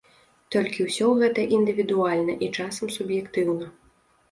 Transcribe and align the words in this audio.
Толькі 0.53 0.87
ўсё 0.87 1.09
гэта 1.19 1.43
індывідуальна 1.59 2.39
і 2.47 2.51
часам 2.57 2.93
суб'ектыўна. 2.99 3.73